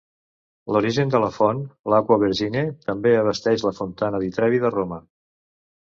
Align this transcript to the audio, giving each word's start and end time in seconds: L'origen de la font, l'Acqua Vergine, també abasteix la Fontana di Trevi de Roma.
L'origen 0.75 1.11
de 1.15 1.21
la 1.23 1.29
font, 1.35 1.61
l'Acqua 1.95 2.19
Vergine, 2.25 2.65
també 2.89 3.15
abasteix 3.21 3.69
la 3.71 3.77
Fontana 3.83 4.27
di 4.27 4.35
Trevi 4.41 4.67
de 4.69 4.77
Roma. 4.81 5.05